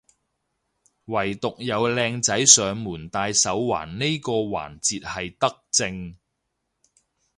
[1.05, 6.15] 惟獨有靚仔上門戴手環呢個環節係德政